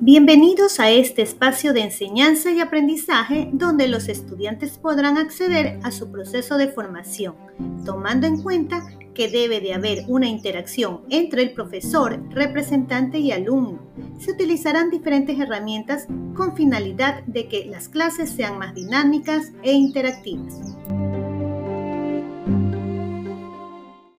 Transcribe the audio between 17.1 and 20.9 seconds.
de que las clases sean más dinámicas e interactivas.